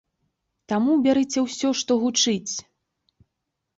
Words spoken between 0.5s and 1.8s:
Таму бярыце ўсё,